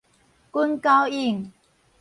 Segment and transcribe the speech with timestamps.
[0.51, 1.51] 滾狗湧